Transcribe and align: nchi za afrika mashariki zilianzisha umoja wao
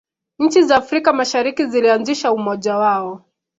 nchi 0.39 0.63
za 0.63 0.75
afrika 0.75 1.13
mashariki 1.13 1.67
zilianzisha 1.67 2.33
umoja 2.33 2.77
wao 2.77 3.25